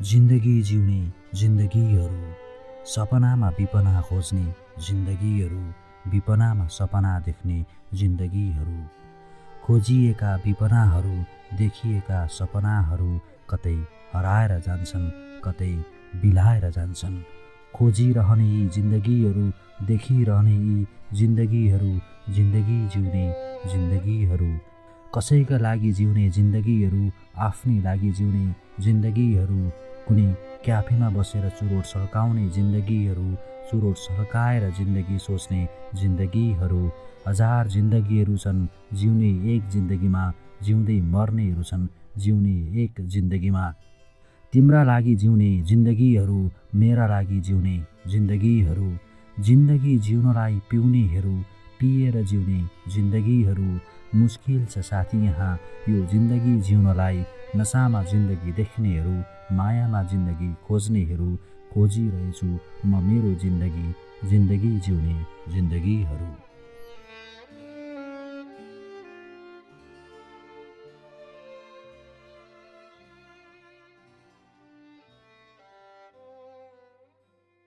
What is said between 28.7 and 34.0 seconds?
जिन्दगीहरू। कुनै क्याफेमा बसेर चुरोट सल्काउने जिन्दगीहरू चुरोट